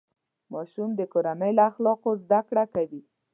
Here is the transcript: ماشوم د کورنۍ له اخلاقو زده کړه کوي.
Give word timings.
ماشوم 0.53 0.89
د 0.95 1.01
کورنۍ 1.13 1.51
له 1.57 1.63
اخلاقو 1.71 2.09
زده 2.23 2.39
کړه 2.49 2.63
کوي. 2.73 3.01